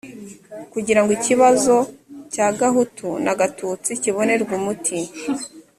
kugirango 0.73 1.11
ikibazo 1.17 1.75
cya 2.33 2.47
gahutu 2.59 3.07
na 3.25 3.33
gatutsi 3.39 3.91
kibonerwe 4.01 4.51
umuti 4.59 4.97